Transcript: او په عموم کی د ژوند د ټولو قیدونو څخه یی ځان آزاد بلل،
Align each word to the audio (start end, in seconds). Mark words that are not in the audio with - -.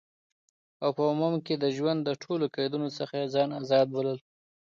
او 0.83 0.89
په 0.97 1.03
عموم 1.11 1.35
کی 1.45 1.55
د 1.57 1.65
ژوند 1.77 1.99
د 2.03 2.09
ټولو 2.23 2.45
قیدونو 2.55 2.87
څخه 2.97 3.13
یی 3.21 3.27
ځان 3.33 3.49
آزاد 3.61 3.85
بلل، 3.95 4.17